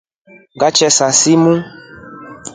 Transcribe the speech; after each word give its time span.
Ngatrekwa 0.55 1.07
simu. 1.19 1.53